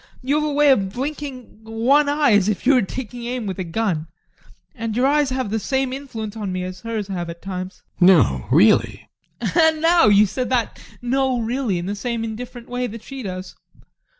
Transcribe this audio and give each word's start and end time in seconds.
You 0.23 0.41
have 0.41 0.45
a 0.49 0.51
way 0.53 0.71
of 0.71 0.89
blinking 0.91 1.59
one 1.63 2.09
eye 2.09 2.31
as 2.31 2.49
if 2.49 2.65
you 2.65 2.73
were 2.73 2.81
taking 2.81 3.25
aim 3.25 3.45
with 3.45 3.59
a 3.59 3.63
gun, 3.63 4.07
and 4.73 4.97
your 4.97 5.05
eyes 5.05 5.29
have 5.29 5.51
the 5.51 5.59
same 5.59 5.93
influence 5.93 6.35
on 6.35 6.51
me 6.51 6.63
as 6.63 6.81
hers 6.81 7.07
have 7.09 7.29
at 7.29 7.39
times. 7.43 7.83
GUSTAV. 7.99 8.07
No, 8.07 8.47
really? 8.49 9.07
ADOLPH. 9.41 9.57
And 9.57 9.79
now 9.79 10.07
you 10.07 10.25
said 10.25 10.49
that 10.49 10.81
"no, 11.03 11.37
really" 11.39 11.77
in 11.77 11.85
the 11.85 11.93
same 11.93 12.23
indifferent 12.23 12.67
way 12.67 12.87
that 12.87 13.03
she 13.03 13.21
does. 13.21 13.55